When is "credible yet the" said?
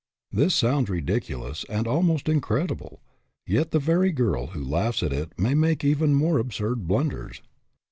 2.41-3.77